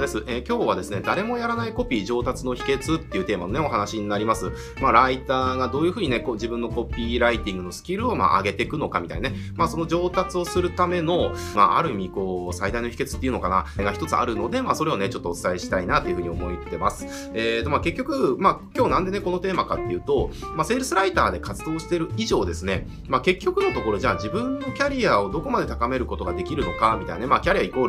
[0.00, 4.52] です、えー、今日はですね、誰もやらないコピー上達の秘訣っていうテーマのね、お話になります。
[4.80, 17.06] まあ、ライターがどういうふうにね、こう自分のコピーライティングのスキルをまあ上げていくのかみたいなね、まあ、その上達をするための、まあ、ある意味、こう、最大の秘訣っていうのかな、が一つあるので、まあ、それをね、ちょっとお伝えしたいなというふうに思ってます。
[17.34, 27.86] えーと、まあ、結局、まあ、今日なんでね、このテーマかっていうと、まあ、セールスライターで活動してる以上ですね、まあ、結局のところ、じゃあ自分のキャリアをどこまで高めることができるのか、みたいなね、まあ、キャリアイコー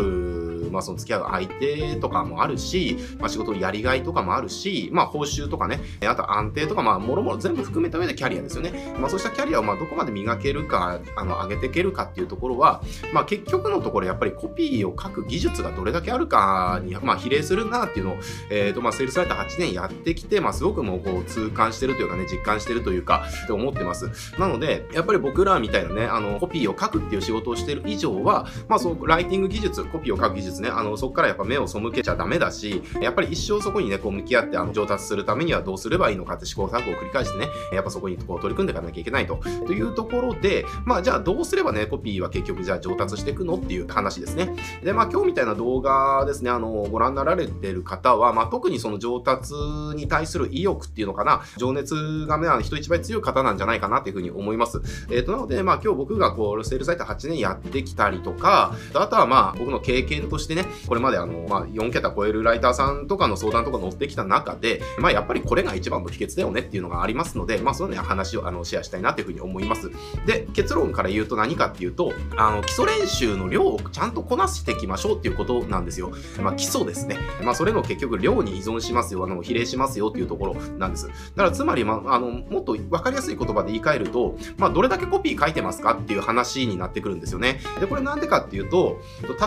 [0.66, 8.96] ル、まあ、その付き合う相手とかもあるし、まあ、仕事のやりがいとかもあるし、まあ、報酬とかね、あと安定とか、まあ、もろもろ全部含めた上でキャリアですよね。
[9.00, 12.82] まあ、そうしたキャリアを、まあ、どこまで磨けるか、あの、上げていけるかっていうところは、
[13.14, 18.18] まあ、結局のところ、やっぱりコピーを書く技術がどれだけあるかに、まあ、比例するなっていうのを、
[18.50, 24.10] えっ、ー、と、まあ、セールスライター8年やってきて、まあ、すごくもう、こう、痛感してるというかね、実感してるというか、って思ってます。
[24.40, 39.40] なので、やっぱり僕らみたいなね、あの、コピーを書くっていう仕事をしてる以上は、まあ、そう、ライティング技術、コピーを書く技術ね、あの、そこからやっぱ目を背けちゃダメだし、やっぱり一生そこにね、こう向き合って、あの、上達するためにはどうすればいいのかって試行錯誤を繰り返してね、やっぱそこにこう取り組んでいかなきゃいけないと。
[39.66, 44.54] というところで、まあ、じゃあどうすればね、コピーは結局じゃあ上達していくのっていう話ですね。
[44.84, 49.54] で、まあ、今日みたいな動画ですね、あの、ご覧になられてる方は、まあ、特にその上達
[49.96, 54.82] に対する意欲っていうのかな、情熱がね、あの人一倍強い方なんじゃないかなっていうふうに思います。
[55.10, 69.92] えっ、ー、と、なので、まあ、今日僕がこう、セールサイト8年やってきたりとか、あとはまあ、僕の経験としてね、これまであの、まあ、4桁超えるライターさんとかの相談とか乗ってきた中で、まあ、やっぱりこれが一番の秘訣だよねっていうのがありますので、まあ、そういうね、話をあのシェアしたいなというふうに思います。
[70.26, 76.12] で、結論から言うと何かっていうと、あの、基礎練習の量をちゃんとこなしていきましょうっていうことなんですよ。
[76.42, 77.18] まあ、基礎ですね。
[77.44, 81.08] まあ、それの結局量に依存しますよ、あの、比例しますよっていうところなんです。
[81.08, 87.60] だからつまり、まあ、あの、もっと分かりやすい言葉で言い換えると、まあ、どれだけコピー書いてますかっていう話になってくるんですよね。
[87.80, 89.00] で、これなんでかっていうと、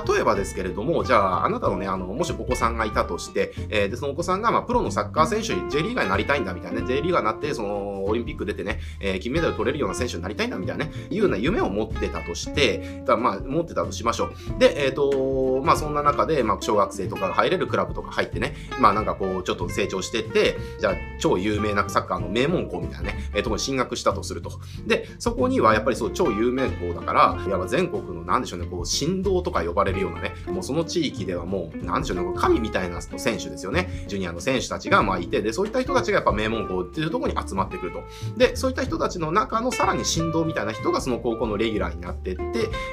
[0.09, 14.59] 例えばですけれども、じゃあ、あなたのね、あの、もしお子さんがいたとして、えー、で、そのお子さんが、まあ、プロのサッカー選手に J リーガーになりたいんだみたいなね、J リーガーになって、その、オリンピック出てね、えー、金メダル取れるような選手になりたいんだみたいなね、いうような夢を持ってたとして、だまあ、持ってたとしましょう。
[14.59, 24.51] で、えっ、ー、と、まあ、そんな中で、まあ、小学生とかが入れるクラブとか入ってね、まあ、なんかこう、ちょっと成長してって、じゃあ、超有名なサッカーの名門校みたいなね、えー、とこに進学したとすると。
[24.87, 34.05] で、そこにはやっぱりそう、超有名校だから、いわば全国の、なんでしょうね、こう、振動とか呼ばれるようなね、もうその地域ではもう、なんでしょう神みたいな選手ですよね。
[34.07, 38.03] ジュニアの選手たちがまあいて、で、そういった人たちがやっぱ名門校っていうところに集まってくると。
[38.37, 42.43] で、そういった人たちの中のさらに振動みたいな人がその高校のレギュラーになってって、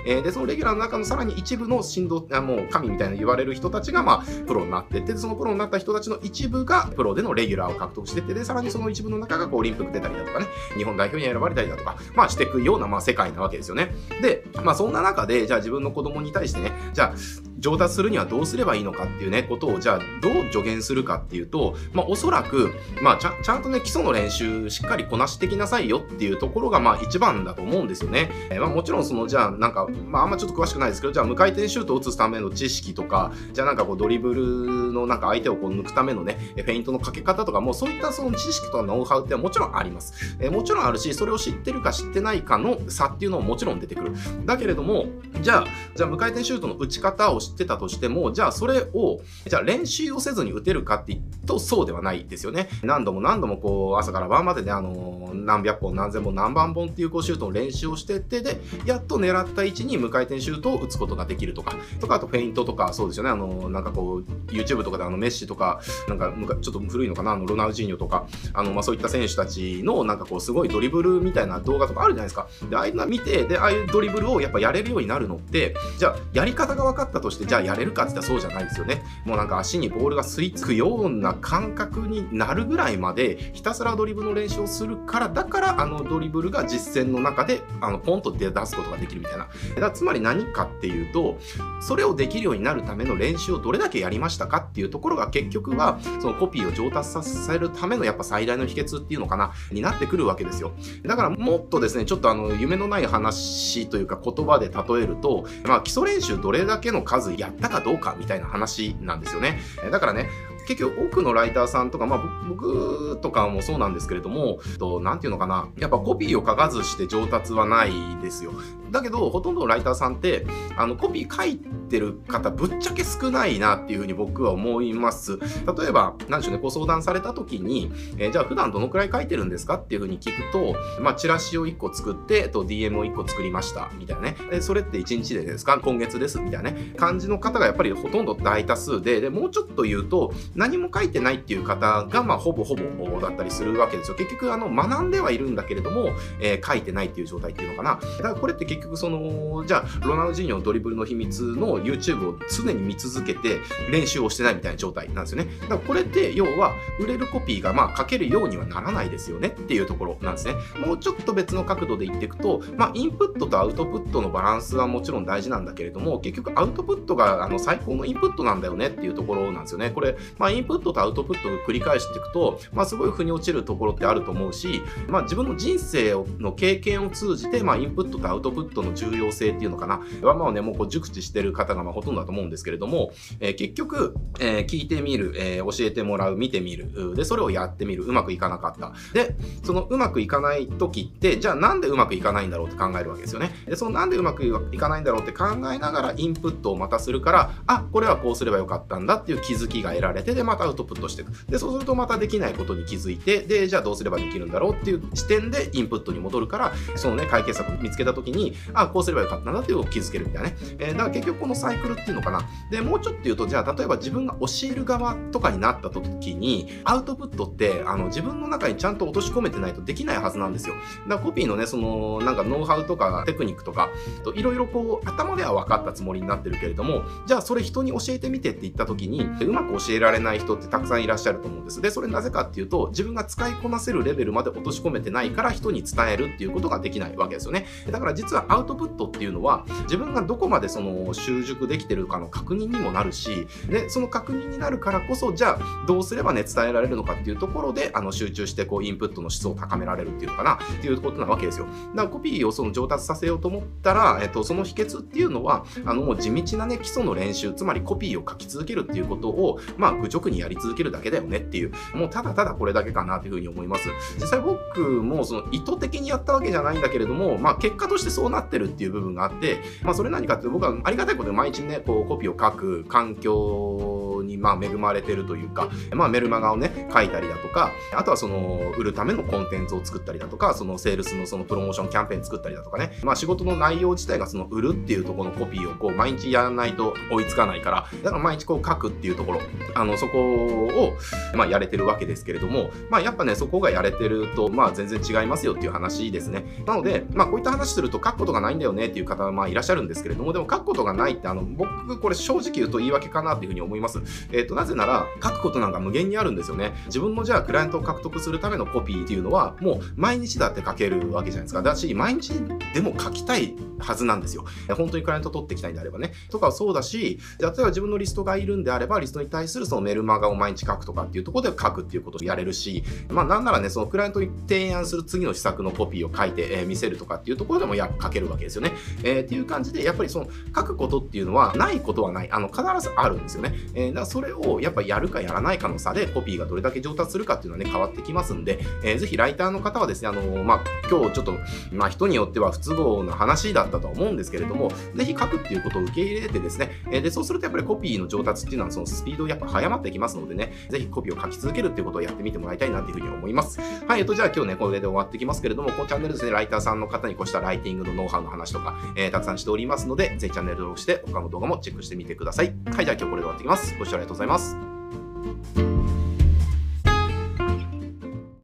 [0.05, 10.47] えー、で、そのレギュラーの中のさらに一部の振動、もう神みたいな言われる人たちがまあプロになってって、そのプロになった人たちの一部がプロでのレギュラーを獲得してって、で、さらにその一部の中がこうオリンピック出たりだとかね、
[10.77, 13.93] 日本代表に選ばれたりだとか、まあしていくようなまあ世界なわけですよね。
[14.21, 17.15] で、まあそんな中で、じゃあ自分の子供に対してね、じゃあ
[17.59, 28.31] 上達するにはどうすればいいのかっていうね、ことを、じゃあどう助言するかっていうと、まあおそらく、まあちゃちゃんとね、基礎の練習しっかりこなしてきなさいよっていうところが、まあ一番だと思うんですよね。
[28.49, 40.38] えー、まあもちろんその、じゃあなんか、まああんまちょっと詳しくないですけど、じゃあ無回転シュートを打つための知識とか、じゃあなんかこうドリブルのなんか相手をこう抜くためのね、フェイントのかけ方とか、もうそういったその知識とかノウハウってもちろんあります。
[40.39, 44.13] えー、もちろんあるし、それを知ってるか知ってないかの差っていうのももちろん出てくる。
[44.45, 45.05] だけれども、
[45.41, 45.65] じゃあ、
[45.95, 52.69] じゃあ無回転シュートの打ち方を知ってたとしても、じゃあそれを、じゃあ練習をせずに打てるかって言うとそうではないですよね。
[52.83, 72.47] 何度も何度もこう朝から晩までね、あのー、何百本何千本何万本っていうこうシュートの練習をしてって、で、やっと狙った位置に無回転シュートを打つことができるとか、とかあとフェイントとかそうですよね、あのー、なんかこう YouTube とかであのメッシとか、なんかちょっと古いのかな、あのロナウジーニョとか、あのまあそういった選手たちのなんかこうすごいドリブルみたいな動画とかあるじゃないですか。
[72.69, 79.03] で、ああいうの見て、で、ああいうドリブルをやっぱやれるようになるのって、じゃあやり方が分かったとして、じゃあやれるかって言ったらそうじゃないですよね。
[79.25, 89.48] もうなんか足にボールが吸い付くような感覚になるぐらいまでひたすらドリブルの練習をするからだからあのドリブルが実践の中であのポンと出すことができるみたいな
[89.80, 91.38] だつまり何かっていうと
[91.81, 100.74] それをできるようになるための練習をどれだけやりましたかっていうところが結局はそのコピーを上達させるためのやっぱ最大の秘訣っていうのかなになってくるわけですよ
[101.04, 109.60] だからもっとですねちょっとあの夢のない話というか言葉で例えるとまあ基礎練習どれだけの数やったかどうかみたいな話なんですよね
[109.92, 110.30] だからね
[110.68, 117.92] 結局多くのライターさんとか、まあ僕とかもそうなんですけれども、となんていうのかな、やっぱコピーを書かずして上達はない
[118.22, 118.51] ですよ。
[118.92, 120.45] だけど、ほとんどのライターさんって、
[120.75, 125.37] あの、コピー書いってる方、ぶっちゃけ少ないなっていうふうに僕は思います。
[125.37, 134.35] 例えば、なんでしょうね、ご相談された時に、えー、じゃあ普段どのくらい書いてるんですかっていうふうに聞くと、まあ、チラシを1個作って、と、DM を1個作りました、みたいなね。
[134.51, 135.79] えそれって1日でですか？
[135.79, 136.93] 今月です、みたいなね。
[136.97, 144.15] 感じの方がやっぱりほとんど大多数で、で、もうちょっと言うと、何も書いてないっていう方が、まあ、ほぼほぼだったりするわけですよ。
[144.17, 146.09] 結局、あの、学んではいるんだけれども、
[146.39, 147.99] えー、書いてないっていう状態っていうのかな。
[148.17, 153.60] だからこれって結局、その、じゃあ、ロナウジーニョのドリブルの秘密の YouTube を常に見続けて
[153.92, 155.50] 練習をしてないみたいな状態なんですよね。
[155.62, 160.56] だからこれって要は売れるコピーがまあ書けるようにはならないですよねっていうところなんですね。
[160.86, 169.92] もうちょっと別の角度で言っていくと、まあインプットとアウトプットのバランスはもちろん大事なんだけれども、結局アウトプットがあの最高のインプットなんだよねっていうところなんですよね。
[169.92, 188.94] これ、まあインプットとアウトプットを繰り返していくと、まあすごい腑に落ちるところってあると思うし、まあ自分の人生の経験を通じて、まあインプットとアウトプットの重要性っていうのかな、はまあね、もうこう熟知してる方方がまあほとんどだと思うんですけれども、えー、結局、えー、聞いてみる、え、教えてもらう、見てみる、で、それをやってみる、うまくいかなかった。
[189.13, 193.51] で、そのうまくいかない時って、じゃあなんでうまくいかないんだろうって考えるわけですよね。
[193.65, 201.31] で、そのなんでうまくいかないんだろうって考えながらインプットをまたするから、あ、これはこうすればよかったんだっていう気づきが得られて、で、またアウトプットしていく。
[201.50, 210.57] で、そうするとまたできないことに気づいて、で、じゃあどうすればできるんだろうっていう視点でインプットに戻るから、そのね、解決策見つけた時に、あ、こうすればよかったんだっていうのを気づけるみたいなね。
[210.79, 212.42] えー、だから結局このサイクルっていうのかな。
[212.69, 220.75] で、もうちょっと言うと、じゃあ例えば自分が教える側とかになった時に、アウトプットって、あの、自分の中にちゃんと落とし込めてないとできないはずなんですよ。
[221.07, 223.90] だからコピーのね、その、なんかノウハウとかテクニックとか、
[224.36, 231.81] いろいろこう、頭では分かったつもりになってるけれども、じゃあそれ人に教えてみてって言った時に、うまく教えられない人ってたくさんいらっしゃると思うんです。
[231.81, 237.66] で、それなぜかっていうと、自分が使いこなせるレベルまで落とし込めてないから人に伝えるっていうことができないわけですよね。
[237.90, 251.65] だから実はアウトプットっていうのは、自分がどこまでその習熟できてるかの確認にもなるし、で、その確認になるからこそ、じゃあ、どうすればね、伝えられるのかっていうところで、あの、集中して、こう、インプットの質を高められるっていうのかな、っていうことなわけですよ。
[251.95, 263.89] だから、コピーをその上達させようと思ったら、えっと、その秘訣っていうのは、あの、もう地道なね、基礎の練習、つまりコピーを書き続けるっていうことを、まあ、愚直にやり続けるだけだよねっていう、もうただただこれだけかなっていうふうに思います。
[264.19, 289.41] 実際僕も、その、意図的にやったわけじゃないんだけれども、まあ、結果としてそうなってるっていう部分があって、まあ、それ何かって、僕はありがたいことで毎日ね、こう、コピーを書く環境に、まあ、恵まれてるというか、まあ、メルマガをね、書いたりだとか、あとはその、売るためのコンテンツを作ったりだとか、その、セールスのその、プロモーションキャンペーン作ったりだとかね、まあ、仕事の内容自体がその、売るっていうところのコピーをこう、毎日やらないと追いつかないから、だから毎日こう、書くっていうところ、
[289.73, 290.93] あの、そこを、
[291.35, 296.63] まあ、やれてるわけですけれども、まあ、やっぱね、そこがやれてると、まあ、全然違いますよっていう話ですね。
[296.65, 304.01] なので、まあ、こういった話すると書くことがないんだよねっていう方は、まあ、いらっしゃるんですけれども、でも書くことがないって、あの、僕、これ正直言うと言い訳かなっていうふうに思います。
[304.31, 306.74] えっ、ー、と、なぜなら、書くことなんか無限にあるんですよね。
[306.88, 311.62] 自分のじゃあ、クライアントを獲得するためのコピーっていうのは、もう毎日だって書けるわけじゃないですか。
[311.62, 312.33] だし、毎日
[312.74, 314.45] でも書きたいはずなんですよ。
[314.75, 316.13] 本当にクライアント取ってきたいんであればね。
[316.30, 328.74] とかそうだし、例えば自分のリストがいるんであれば、リストに対するそのメルマガを毎日書くとかっていうところで書くっていうことをやれるし、まあなんならね、そのクライアントに提案する次の施策のコピーを書いて、え、見せるとかっていうところでもや書けるわけですよね。
[329.04, 332.29] えー、っていう感じで、やっぱりその書くことってていうのはないことはない。
[332.29, 333.53] あの、必ずあるんですよね。
[333.73, 341.38] えー、だからそれをやっぱやるかやらないかの差でコピーがどれだけ上達するかっていうのはね、変わってきますんで、えー、ぜひライターの方はですね、あのー、まあ、今日ちょっと、
[341.71, 353.61] まあ、人によっては不都合な話だったとは思うんですけれども、ぜひ書くっていうことを受け入れてですね、えー、で、そうするとやっぱりコピーの上達っていうのはそのスピードやっぱ早まってきますのでね、ぜひコピーを書き続けるっていうことをやってみてもらいたいなっていうふうに思います。
[353.87, 362.54] はい、えっと、じゃあ今日ね、これで終わってきますけれども、このチャンネルですね、ライターさんの方にこうしたライティングのノウハウの話とか、えー、たくさんしておりますので、ぜひチャンネル登録して他の動画もチェックしてみてください。
[362.73, 363.75] はい、じゃあ今日これで終わってきます。
[363.78, 364.74] ご視聴ありがとうございます。